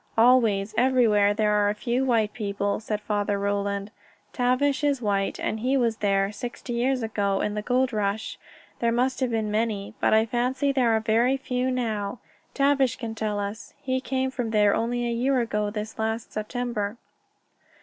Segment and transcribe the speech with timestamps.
[0.17, 3.91] "Always, everywhere, there are a few white people," said Father Roland.
[4.33, 6.31] "Tavish is white, and he was there.
[6.31, 8.39] Sixty years ago, in the gold rush,
[8.79, 9.93] there must have been many.
[9.99, 12.17] But I fancy there are very few now.
[12.55, 13.75] Tavish can tell us.
[13.79, 16.97] He came from there only a year ago this last September."